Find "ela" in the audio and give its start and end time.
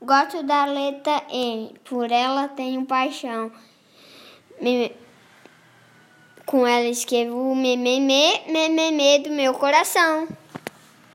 2.10-2.48, 6.66-6.86